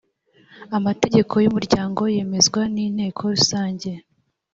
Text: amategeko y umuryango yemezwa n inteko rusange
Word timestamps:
amategeko 0.77 1.33
y 1.43 1.47
umuryango 1.51 2.01
yemezwa 2.15 2.61
n 2.73 2.75
inteko 2.85 3.21
rusange 3.33 3.91